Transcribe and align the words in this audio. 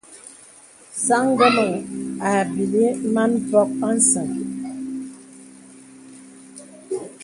Sāŋ 1.05 1.23
ngəməŋ 1.33 1.71
àbīlí 2.33 2.85
màn 3.13 3.31
mpòk 3.41 3.69
àsəŋ. 3.89 4.29